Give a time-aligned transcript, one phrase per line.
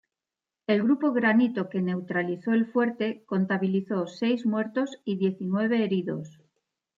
[0.65, 6.39] El grupo Granito que neutralizó el fuerte contabilizó seis muertos y diecinueve heridos.